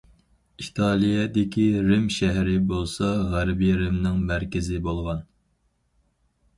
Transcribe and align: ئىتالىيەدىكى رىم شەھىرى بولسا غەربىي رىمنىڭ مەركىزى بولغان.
ئىتالىيەدىكى 0.61 1.65
رىم 1.91 2.09
شەھىرى 2.17 2.57
بولسا 2.73 3.13
غەربىي 3.37 3.79
رىمنىڭ 3.85 4.21
مەركىزى 4.33 4.85
بولغان. 4.91 5.27